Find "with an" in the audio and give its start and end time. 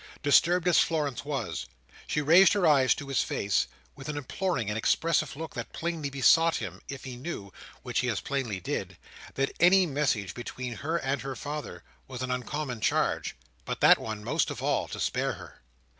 3.95-4.17